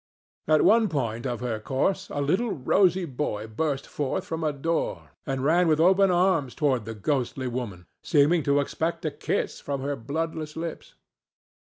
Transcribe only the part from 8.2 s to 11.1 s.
to expect a kiss from her bloodless lips.